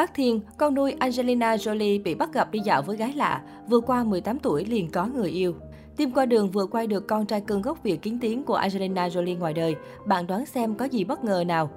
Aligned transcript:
Park 0.00 0.14
Thiên, 0.14 0.40
con 0.56 0.74
nuôi 0.74 0.94
Angelina 0.98 1.56
Jolie 1.56 2.02
bị 2.02 2.14
bắt 2.14 2.32
gặp 2.32 2.50
đi 2.50 2.58
dạo 2.58 2.82
với 2.82 2.96
gái 2.96 3.12
lạ, 3.12 3.42
vừa 3.68 3.80
qua 3.80 4.04
18 4.04 4.38
tuổi 4.38 4.64
liền 4.64 4.90
có 4.90 5.06
người 5.06 5.30
yêu. 5.30 5.54
Tim 5.96 6.10
qua 6.10 6.26
đường 6.26 6.50
vừa 6.50 6.66
quay 6.66 6.86
được 6.86 7.08
con 7.08 7.26
trai 7.26 7.40
cưng 7.40 7.62
gốc 7.62 7.82
Việt 7.82 8.02
kiến 8.02 8.18
tiếng 8.20 8.44
của 8.44 8.54
Angelina 8.54 9.08
Jolie 9.08 9.38
ngoài 9.38 9.52
đời. 9.52 9.76
Bạn 10.06 10.26
đoán 10.26 10.46
xem 10.46 10.74
có 10.74 10.84
gì 10.84 11.04
bất 11.04 11.24
ngờ 11.24 11.44
nào? 11.46 11.70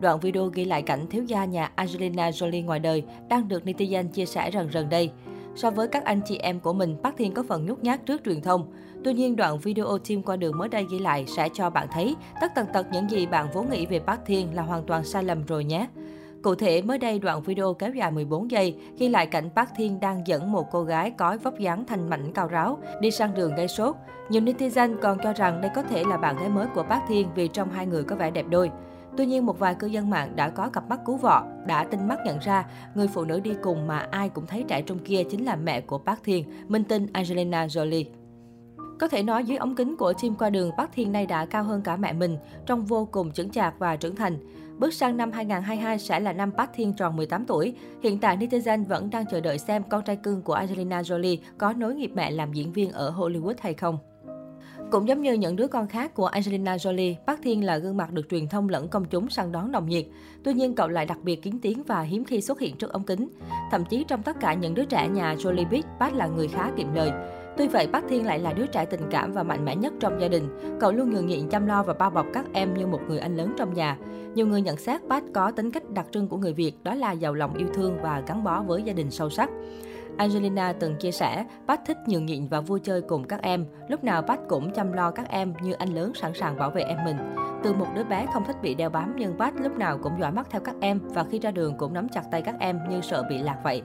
Đoạn 0.00 0.20
video 0.20 0.46
ghi 0.46 0.64
lại 0.64 0.82
cảnh 0.82 1.06
thiếu 1.10 1.24
gia 1.24 1.44
nhà 1.44 1.72
Angelina 1.74 2.30
Jolie 2.30 2.64
ngoài 2.64 2.80
đời 2.80 3.04
đang 3.28 3.48
được 3.48 3.62
netizen 3.64 4.08
chia 4.08 4.26
sẻ 4.26 4.50
rần 4.54 4.70
rần 4.72 4.88
đây. 4.88 5.10
So 5.56 5.70
với 5.70 5.88
các 5.88 6.04
anh 6.04 6.20
chị 6.24 6.36
em 6.36 6.60
của 6.60 6.72
mình, 6.72 6.96
Park 7.02 7.16
Thiên 7.16 7.34
có 7.34 7.42
phần 7.48 7.66
nhút 7.66 7.78
nhát 7.82 8.06
trước 8.06 8.20
truyền 8.24 8.40
thông. 8.40 8.72
Tuy 9.04 9.12
nhiên, 9.14 9.36
đoạn 9.36 9.58
video 9.58 9.98
team 10.08 10.22
qua 10.22 10.36
đường 10.36 10.58
mới 10.58 10.68
đây 10.68 10.86
ghi 10.90 10.98
lại 10.98 11.24
sẽ 11.36 11.48
cho 11.54 11.70
bạn 11.70 11.86
thấy 11.92 12.16
tất 12.40 12.52
tần 12.54 12.66
tật 12.72 12.86
những 12.92 13.10
gì 13.10 13.26
bạn 13.26 13.46
vốn 13.54 13.70
nghĩ 13.70 13.86
về 13.86 13.98
Park 13.98 14.20
Thiên 14.26 14.54
là 14.54 14.62
hoàn 14.62 14.86
toàn 14.86 15.04
sai 15.04 15.24
lầm 15.24 15.46
rồi 15.46 15.64
nhé. 15.64 15.86
Cụ 16.42 16.54
thể, 16.54 16.82
mới 16.82 16.98
đây 16.98 17.18
đoạn 17.18 17.42
video 17.42 17.74
kéo 17.74 17.90
dài 17.90 18.10
14 18.10 18.50
giây 18.50 18.76
ghi 18.98 19.08
lại 19.08 19.26
cảnh 19.26 19.50
Park 19.56 19.70
Thiên 19.76 20.00
đang 20.00 20.26
dẫn 20.26 20.52
một 20.52 20.66
cô 20.70 20.82
gái 20.82 21.10
có 21.10 21.38
vóc 21.42 21.58
dáng 21.58 21.84
thanh 21.86 22.10
mảnh 22.10 22.32
cao 22.32 22.48
ráo 22.48 22.78
đi 23.00 23.10
sang 23.10 23.34
đường 23.34 23.54
gây 23.54 23.68
sốt. 23.68 23.96
Nhiều 24.28 24.42
netizen 24.42 24.96
còn 25.02 25.18
cho 25.22 25.32
rằng 25.32 25.60
đây 25.60 25.70
có 25.74 25.82
thể 25.82 26.04
là 26.04 26.16
bạn 26.16 26.36
gái 26.36 26.48
mới 26.48 26.66
của 26.74 26.82
Park 26.82 27.02
Thiên 27.08 27.28
vì 27.34 27.48
trong 27.48 27.70
hai 27.70 27.86
người 27.86 28.04
có 28.04 28.16
vẻ 28.16 28.30
đẹp 28.30 28.46
đôi. 28.50 28.70
Tuy 29.16 29.26
nhiên, 29.26 29.46
một 29.46 29.58
vài 29.58 29.74
cư 29.74 29.86
dân 29.86 30.10
mạng 30.10 30.36
đã 30.36 30.48
có 30.48 30.68
cặp 30.68 30.88
mắt 30.88 31.00
cứu 31.06 31.16
vọ, 31.16 31.44
đã 31.66 31.84
tinh 31.84 32.08
mắt 32.08 32.18
nhận 32.26 32.38
ra 32.38 32.66
người 32.94 33.08
phụ 33.08 33.24
nữ 33.24 33.40
đi 33.40 33.54
cùng 33.62 33.86
mà 33.86 33.98
ai 34.10 34.28
cũng 34.28 34.46
thấy 34.46 34.64
trẻ 34.68 34.82
trung 34.82 34.98
kia 34.98 35.22
chính 35.30 35.44
là 35.44 35.56
mẹ 35.56 35.80
của 35.80 35.98
Park 35.98 36.22
Thiên, 36.24 36.44
minh 36.68 36.84
tinh 36.84 37.06
Angelina 37.12 37.66
Jolie. 37.66 38.04
Có 39.00 39.08
thể 39.08 39.22
nói 39.22 39.44
dưới 39.44 39.58
ống 39.58 39.74
kính 39.74 39.96
của 39.96 40.12
team 40.22 40.34
qua 40.34 40.50
đường, 40.50 40.70
Park 40.78 40.90
Thiên 40.92 41.12
nay 41.12 41.26
đã 41.26 41.46
cao 41.46 41.64
hơn 41.64 41.82
cả 41.82 41.96
mẹ 41.96 42.12
mình, 42.12 42.36
trông 42.66 42.84
vô 42.84 43.08
cùng 43.10 43.32
chững 43.32 43.50
chạc 43.50 43.74
và 43.78 43.96
trưởng 43.96 44.16
thành. 44.16 44.38
Bước 44.80 44.94
sang 44.94 45.16
năm 45.16 45.32
2022 45.32 45.98
sẽ 45.98 46.20
là 46.20 46.32
năm 46.32 46.52
Park 46.52 46.70
Thiên 46.74 46.92
tròn 46.92 47.16
18 47.16 47.44
tuổi. 47.46 47.74
Hiện 48.02 48.18
tại 48.18 48.36
netizen 48.36 48.84
vẫn 48.84 49.10
đang 49.10 49.24
chờ 49.30 49.40
đợi 49.40 49.58
xem 49.58 49.82
con 49.82 50.04
trai 50.04 50.16
cưng 50.16 50.42
của 50.42 50.52
Angelina 50.52 51.02
Jolie 51.02 51.36
có 51.58 51.72
nối 51.72 51.94
nghiệp 51.94 52.10
mẹ 52.14 52.30
làm 52.30 52.52
diễn 52.52 52.72
viên 52.72 52.90
ở 52.90 53.10
Hollywood 53.10 53.54
hay 53.60 53.74
không. 53.74 53.98
Cũng 54.90 55.08
giống 55.08 55.22
như 55.22 55.32
những 55.32 55.56
đứa 55.56 55.66
con 55.66 55.88
khác 55.88 56.14
của 56.14 56.26
Angelina 56.26 56.76
Jolie, 56.76 57.14
Park 57.26 57.40
Thiên 57.42 57.64
là 57.64 57.78
gương 57.78 57.96
mặt 57.96 58.12
được 58.12 58.28
truyền 58.30 58.48
thông 58.48 58.68
lẫn 58.68 58.88
công 58.88 59.04
chúng 59.04 59.28
săn 59.28 59.52
đón 59.52 59.72
nồng 59.72 59.88
nhiệt. 59.88 60.06
Tuy 60.44 60.54
nhiên, 60.54 60.74
cậu 60.74 60.88
lại 60.88 61.06
đặc 61.06 61.18
biệt 61.22 61.42
kiến 61.42 61.58
tiếng 61.62 61.82
và 61.82 62.02
hiếm 62.02 62.24
khi 62.24 62.40
xuất 62.40 62.60
hiện 62.60 62.76
trước 62.76 62.92
ống 62.92 63.04
kính. 63.04 63.28
Thậm 63.70 63.84
chí 63.84 64.04
trong 64.08 64.22
tất 64.22 64.40
cả 64.40 64.54
những 64.54 64.74
đứa 64.74 64.84
trẻ 64.84 65.08
nhà 65.08 65.34
Jolie 65.34 65.68
biết, 65.68 65.82
Park 66.00 66.14
là 66.14 66.26
người 66.26 66.48
khá 66.48 66.70
kiệm 66.76 66.94
lời. 66.94 67.39
Tuy 67.56 67.68
vậy, 67.68 67.88
Park 67.92 68.04
Thiên 68.08 68.26
lại 68.26 68.38
là 68.38 68.52
đứa 68.52 68.66
trẻ 68.66 68.84
tình 68.84 69.00
cảm 69.10 69.32
và 69.32 69.42
mạnh 69.42 69.64
mẽ 69.64 69.76
nhất 69.76 69.92
trong 70.00 70.20
gia 70.20 70.28
đình. 70.28 70.48
Cậu 70.80 70.92
luôn 70.92 71.10
nhường 71.10 71.26
nhịn 71.26 71.48
chăm 71.48 71.66
lo 71.66 71.82
và 71.82 71.94
bao 71.94 72.10
bọc 72.10 72.26
các 72.32 72.44
em 72.52 72.74
như 72.74 72.86
một 72.86 73.00
người 73.08 73.18
anh 73.18 73.36
lớn 73.36 73.54
trong 73.58 73.74
nhà. 73.74 73.96
Nhiều 74.34 74.46
người 74.46 74.62
nhận 74.62 74.76
xét 74.76 75.00
Park 75.10 75.24
có 75.34 75.50
tính 75.50 75.70
cách 75.70 75.90
đặc 75.90 76.06
trưng 76.10 76.28
của 76.28 76.36
người 76.36 76.52
Việt, 76.52 76.84
đó 76.84 76.94
là 76.94 77.12
giàu 77.12 77.34
lòng 77.34 77.54
yêu 77.54 77.68
thương 77.74 77.98
và 78.02 78.22
gắn 78.26 78.44
bó 78.44 78.62
với 78.62 78.82
gia 78.82 78.92
đình 78.92 79.10
sâu 79.10 79.30
sắc. 79.30 79.50
Angelina 80.16 80.72
từng 80.72 80.96
chia 80.96 81.10
sẻ, 81.10 81.44
Park 81.68 81.80
thích 81.86 81.98
nhường 82.06 82.26
nhịn 82.26 82.48
và 82.48 82.60
vui 82.60 82.80
chơi 82.80 83.00
cùng 83.00 83.24
các 83.24 83.42
em. 83.42 83.66
Lúc 83.88 84.04
nào 84.04 84.22
Park 84.22 84.40
cũng 84.48 84.72
chăm 84.72 84.92
lo 84.92 85.10
các 85.10 85.28
em 85.28 85.54
như 85.62 85.72
anh 85.72 85.94
lớn 85.94 86.12
sẵn 86.14 86.34
sàng 86.34 86.56
bảo 86.58 86.70
vệ 86.70 86.82
em 86.82 86.98
mình. 87.04 87.16
Từ 87.62 87.72
một 87.72 87.86
đứa 87.94 88.04
bé 88.04 88.26
không 88.34 88.44
thích 88.46 88.56
bị 88.62 88.74
đeo 88.74 88.90
bám 88.90 89.14
nhưng 89.18 89.38
Park 89.38 89.60
lúc 89.60 89.78
nào 89.78 89.98
cũng 90.02 90.20
dõi 90.20 90.32
mắt 90.32 90.46
theo 90.50 90.60
các 90.60 90.74
em 90.80 91.00
và 91.04 91.24
khi 91.30 91.38
ra 91.38 91.50
đường 91.50 91.76
cũng 91.76 91.94
nắm 91.94 92.08
chặt 92.08 92.22
tay 92.30 92.42
các 92.42 92.54
em 92.58 92.78
như 92.90 93.00
sợ 93.00 93.24
bị 93.30 93.38
lạc 93.38 93.58
vậy. 93.64 93.82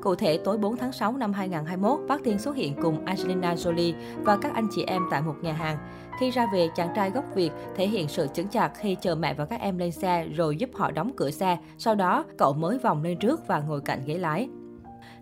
Cụ 0.00 0.14
thể, 0.14 0.38
tối 0.44 0.58
4 0.58 0.76
tháng 0.76 0.92
6 0.92 1.16
năm 1.16 1.32
2021, 1.32 2.00
Park 2.08 2.24
Thiên 2.24 2.38
xuất 2.38 2.56
hiện 2.56 2.74
cùng 2.82 3.04
Angelina 3.04 3.54
Jolie 3.54 3.94
và 4.22 4.36
các 4.36 4.54
anh 4.54 4.68
chị 4.70 4.84
em 4.86 5.02
tại 5.10 5.22
một 5.22 5.34
nhà 5.42 5.52
hàng. 5.52 5.78
Khi 6.20 6.30
ra 6.30 6.46
về, 6.52 6.68
chàng 6.76 6.92
trai 6.96 7.10
gốc 7.10 7.24
Việt 7.34 7.50
thể 7.76 7.88
hiện 7.88 8.08
sự 8.08 8.26
chững 8.34 8.48
chạc 8.48 8.72
khi 8.76 8.96
chờ 9.00 9.14
mẹ 9.14 9.34
và 9.34 9.44
các 9.44 9.60
em 9.60 9.78
lên 9.78 9.92
xe 9.92 10.24
rồi 10.24 10.56
giúp 10.56 10.70
họ 10.74 10.90
đóng 10.90 11.10
cửa 11.16 11.30
xe. 11.30 11.58
Sau 11.78 11.94
đó, 11.94 12.24
cậu 12.38 12.52
mới 12.52 12.78
vòng 12.78 13.02
lên 13.02 13.18
trước 13.18 13.46
và 13.46 13.60
ngồi 13.60 13.80
cạnh 13.80 14.00
ghế 14.06 14.18
lái. 14.18 14.48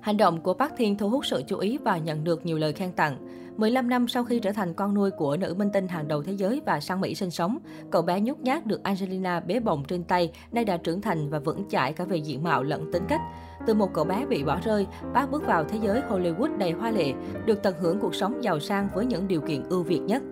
Hành 0.01 0.17
động 0.17 0.41
của 0.41 0.55
Park 0.55 0.73
Thiên 0.77 0.99
thu 0.99 1.11
hút 1.11 1.27
sự 1.27 1.43
chú 1.47 1.59
ý 1.59 1.79
và 1.79 1.99
nhận 1.99 2.25
được 2.25 2.47
nhiều 2.47 2.59
lời 2.59 2.73
khen 2.73 2.93
tặng. 2.93 3.17
15 3.57 3.89
năm 3.89 4.09
sau 4.09 4.25
khi 4.25 4.39
trở 4.39 4.53
thành 4.53 4.75
con 4.75 4.95
nuôi 4.95 5.11
của 5.11 5.37
nữ 5.37 5.55
minh 5.55 5.71
tinh 5.73 5.89
hàng 5.89 6.09
đầu 6.09 6.23
thế 6.23 6.33
giới 6.33 6.61
và 6.67 6.81
sang 6.81 7.01
Mỹ 7.01 7.15
sinh 7.15 7.31
sống, 7.31 7.59
cậu 7.91 8.03
bé 8.03 8.21
nhút 8.21 8.39
nhát 8.39 8.67
được 8.67 8.83
Angelina 8.83 9.41
bế 9.41 9.61
bồng 9.61 9.85
trên 9.89 10.05
tay, 10.05 10.33
nay 10.53 10.65
đã 10.65 10.77
trưởng 10.77 11.01
thành 11.01 11.31
và 11.31 11.39
vững 11.39 11.69
chãi 11.69 11.93
cả 11.93 12.05
về 12.05 12.17
diện 12.17 12.43
mạo 12.43 12.63
lẫn 12.63 12.93
tính 12.93 13.03
cách. 13.09 13.21
Từ 13.67 13.75
một 13.75 13.91
cậu 13.95 14.05
bé 14.05 14.27
bị 14.27 14.45
bỏ 14.45 14.61
rơi, 14.65 14.87
Park 15.15 15.31
bước 15.31 15.47
vào 15.47 15.65
thế 15.65 15.79
giới 15.83 16.01
Hollywood 16.09 16.59
đầy 16.59 16.71
hoa 16.71 16.91
lệ, 16.91 17.13
được 17.47 17.63
tận 17.63 17.75
hưởng 17.81 17.99
cuộc 18.01 18.15
sống 18.15 18.45
giàu 18.45 18.61
sang 18.61 18.89
với 18.95 19.07
những 19.07 19.29
điều 19.29 19.41
kiện 19.41 19.63
ưu 19.69 19.83
việt 19.83 20.01
nhất. 20.01 20.23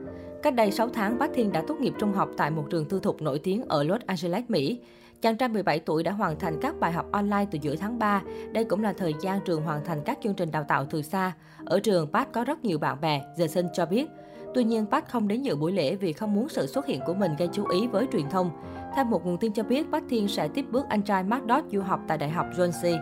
Cách 0.43 0.55
đây 0.55 0.71
6 0.71 0.89
tháng, 0.89 1.19
Park 1.19 1.33
Thiên 1.35 1.53
đã 1.53 1.63
tốt 1.69 1.81
nghiệp 1.81 1.93
trung 1.99 2.13
học 2.13 2.29
tại 2.37 2.51
một 2.51 2.65
trường 2.71 2.85
tư 2.85 3.01
thục 3.01 3.23
nổi 3.23 3.39
tiếng 3.39 3.63
ở 3.63 3.83
Los 3.83 4.01
Angeles, 4.07 4.45
Mỹ. 4.49 4.81
Chàng 5.25 5.37
trai 5.37 5.49
17 5.49 5.81
tuổi 5.81 6.03
đã 6.03 6.13
hoàn 6.13 6.39
thành 6.39 6.59
các 6.61 6.81
bài 6.81 6.93
học 6.93 7.07
online 7.13 7.47
từ 7.51 7.59
giữa 7.63 7.77
tháng 7.77 7.99
3. 7.99 8.23
Đây 8.53 8.65
cũng 8.65 8.83
là 8.83 8.93
thời 8.93 9.15
gian 9.21 9.41
trường 9.45 9.63
hoàn 9.63 9.85
thành 9.85 10.01
các 10.05 10.19
chương 10.23 10.35
trình 10.35 10.51
đào 10.51 10.65
tạo 10.69 10.87
từ 10.91 11.03
xa. 11.03 11.33
Ở 11.65 11.81
trường, 11.81 12.13
Pat 12.13 12.33
có 12.33 12.45
rất 12.45 12.65
nhiều 12.65 12.79
bạn 12.79 13.01
bè, 13.01 13.23
The 13.39 13.47
Sun 13.47 13.67
cho 13.73 13.87
biết. 13.87 14.07
Tuy 14.55 14.65
nhiên, 14.65 14.87
Pat 14.91 15.09
không 15.09 15.29
đến 15.29 15.43
dự 15.43 15.57
buổi 15.57 15.73
lễ 15.73 15.97
vì 15.97 16.13
không 16.13 16.35
muốn 16.35 16.49
sự 16.49 16.67
xuất 16.67 16.87
hiện 16.87 17.01
của 17.07 17.15
mình 17.15 17.33
gây 17.39 17.49
chú 17.53 17.65
ý 17.69 17.87
với 17.87 18.07
truyền 18.13 18.29
thông. 18.31 18.51
Theo 18.97 19.05
một 19.05 19.27
nguồn 19.27 19.39
tin 19.39 19.53
cho 19.53 19.63
biết, 19.63 19.87
Pat 19.93 20.03
Thiên 20.09 20.29
sẽ 20.29 20.49
tiếp 20.49 20.65
bước 20.71 20.85
anh 20.89 21.03
trai 21.03 21.23
Mark 21.23 21.45
Dodd 21.49 21.73
du 21.73 21.81
học 21.81 22.01
tại 22.09 22.19
Đại 22.19 22.31
học 22.31 22.47
John 22.57 22.99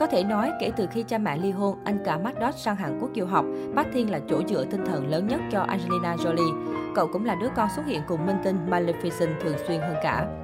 Có 0.00 0.06
thể 0.06 0.24
nói, 0.24 0.50
kể 0.60 0.70
từ 0.76 0.86
khi 0.92 1.02
cha 1.02 1.18
mẹ 1.18 1.36
ly 1.36 1.50
hôn, 1.50 1.78
anh 1.84 1.98
cả 2.04 2.18
Mark 2.18 2.36
Dodd 2.40 2.56
sang 2.56 2.76
Hàn 2.76 2.98
Quốc 3.00 3.10
du 3.16 3.24
học, 3.24 3.44
Park 3.76 3.88
Thiên 3.92 4.10
là 4.10 4.20
chỗ 4.28 4.40
dựa 4.48 4.64
tinh 4.64 4.84
thần 4.86 5.10
lớn 5.10 5.26
nhất 5.26 5.40
cho 5.50 5.60
Angelina 5.60 6.16
Jolie. 6.16 6.92
Cậu 6.94 7.08
cũng 7.12 7.24
là 7.24 7.34
đứa 7.34 7.48
con 7.56 7.68
xuất 7.76 7.86
hiện 7.86 8.00
cùng 8.08 8.26
minh 8.26 8.36
tinh 8.44 8.56
Maleficent 8.70 9.40
thường 9.40 9.56
xuyên 9.66 9.80
hơn 9.80 9.96
cả. 10.02 10.39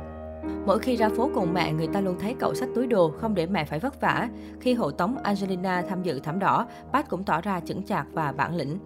Mỗi 0.66 0.78
khi 0.78 0.96
ra 0.96 1.08
phố 1.08 1.30
cùng 1.34 1.54
mẹ, 1.54 1.72
người 1.72 1.86
ta 1.86 2.00
luôn 2.00 2.16
thấy 2.18 2.34
cậu 2.38 2.54
xách 2.54 2.68
túi 2.74 2.86
đồ, 2.86 3.12
không 3.20 3.34
để 3.34 3.46
mẹ 3.46 3.64
phải 3.64 3.78
vất 3.78 4.00
vả. 4.00 4.28
Khi 4.60 4.74
hộ 4.74 4.90
tống 4.90 5.18
Angelina 5.22 5.82
tham 5.88 6.02
dự 6.02 6.20
thảm 6.20 6.38
đỏ, 6.38 6.66
Pat 6.92 7.08
cũng 7.08 7.24
tỏ 7.24 7.40
ra 7.40 7.60
chững 7.60 7.82
chạc 7.82 8.06
và 8.12 8.32
bản 8.32 8.56
lĩnh. 8.56 8.78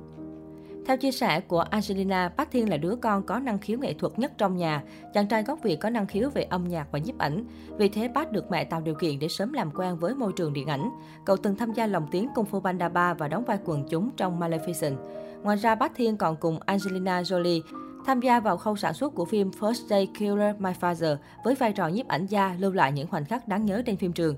Theo 0.86 0.96
chia 0.96 1.12
sẻ 1.12 1.40
của 1.40 1.60
Angelina, 1.60 2.32
Bác 2.36 2.50
Thiên 2.50 2.69
là 2.69 2.76
đứa 2.76 2.96
con 2.96 3.22
có 3.22 3.38
năng 3.38 3.58
khiếu 3.58 3.78
nghệ 3.78 3.92
thuật 3.92 4.19
nhất 4.19 4.32
trong 4.38 4.56
nhà. 4.56 4.82
Chàng 5.14 5.26
trai 5.26 5.42
gốc 5.42 5.58
Việt 5.62 5.76
có 5.80 5.90
năng 5.90 6.06
khiếu 6.06 6.30
về 6.30 6.42
âm 6.42 6.69
nhạc 6.69 6.86
và 6.92 6.98
nhiếp 6.98 7.19
ảnh. 7.19 7.44
Vì 7.78 7.88
thế, 7.88 8.08
Bác 8.08 8.32
được 8.32 8.50
mẹ 8.50 8.64
tạo 8.64 8.80
điều 8.80 8.94
kiện 8.94 9.19
để 9.19 9.28
sớm 9.28 9.52
làm 9.52 9.70
quen 9.70 9.96
với 9.96 10.14
môi 10.14 10.32
trường 10.32 10.52
điện 10.52 10.66
ảnh. 10.66 10.90
Cậu 11.24 11.36
từng 11.36 11.56
tham 11.56 11.72
gia 11.72 11.86
lồng 11.86 12.06
tiếng 12.10 12.28
Kung 12.34 12.46
Fu 12.50 12.60
Panda 12.60 12.88
3 12.88 13.14
và 13.14 13.28
đóng 13.28 13.44
vai 13.44 13.58
quần 13.64 13.84
chúng 13.88 14.10
trong 14.16 14.40
Maleficent. 14.40 14.96
Ngoài 15.42 15.56
ra, 15.56 15.74
Bác 15.74 15.94
Thiên 15.94 16.16
còn 16.16 16.36
cùng 16.36 16.58
Angelina 16.66 17.22
Jolie 17.22 17.60
tham 18.06 18.21
gia 18.21 18.41
vào 18.41 18.56
khâu 18.56 18.77
sản 18.77 18.94
xuất 18.94 19.15
của 19.15 19.25
phim 19.25 19.50
First 19.50 19.87
Day 19.87 20.09
Killer 20.19 20.56
My 20.59 20.71
Father 20.81 21.16
với 21.44 21.55
vai 21.55 21.72
trò 21.72 21.88
nhiếp 21.88 22.09
ảnh 22.09 22.27
gia 22.27 22.56
lưu 22.59 22.72
lại 22.72 22.93
những 22.93 23.06
khoảnh 23.06 23.25
khắc 23.25 23.49
đáng 23.49 23.66
nhớ 23.66 23.83
trên 23.87 23.97
phim 23.97 24.12
trường. 24.12 24.37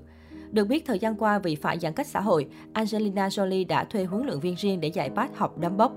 Được 0.51 0.67
biết, 0.67 0.85
thời 0.85 0.99
gian 0.99 1.15
qua 1.15 1.39
vì 1.39 1.55
phải 1.55 1.79
giãn 1.79 1.93
cách 1.93 2.07
xã 2.07 2.21
hội, 2.21 2.47
Angelina 2.73 3.27
Jolie 3.27 3.67
đã 3.67 3.83
thuê 3.83 4.03
huấn 4.03 4.25
luyện 4.25 4.39
viên 4.39 4.55
riêng 4.55 4.79
để 4.79 4.87
dạy 4.87 5.09
bát 5.09 5.37
học 5.37 5.57
đấm 5.57 5.77
bốc. 5.77 5.91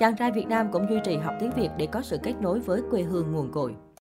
Chàng 0.00 0.16
trai 0.16 0.32
Việt 0.32 0.46
Nam 0.48 0.68
cũng 0.72 0.86
duy 0.90 0.96
trì 1.04 1.16
học 1.16 1.34
tiếng 1.40 1.50
Việt 1.56 1.68
để 1.78 1.86
có 1.86 2.02
sự 2.02 2.18
kết 2.22 2.34
nối 2.40 2.60
với 2.60 2.82
quê 2.90 3.02
hương 3.02 3.32
nguồn 3.32 3.52
cội. 3.52 3.74